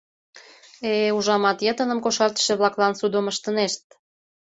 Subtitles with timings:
[0.91, 3.83] Э-э, ужамат, йытыным кошартыше-влаклан судым ыштынешт.